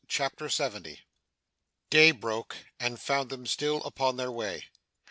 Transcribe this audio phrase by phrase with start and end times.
[0.07, 1.01] CHAPTER 70
[1.91, 4.69] Day broke, and found them still upon their way.